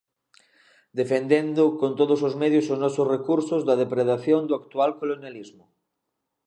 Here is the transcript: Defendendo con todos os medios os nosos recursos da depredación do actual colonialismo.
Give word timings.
Defendendo 0.99 1.63
con 1.79 1.91
todos 1.99 2.19
os 2.27 2.33
medios 2.41 2.65
os 2.73 2.79
nosos 2.83 3.09
recursos 3.15 3.61
da 3.67 3.79
depredación 3.83 4.41
do 4.49 4.53
actual 4.61 4.91
colonialismo. 5.01 5.65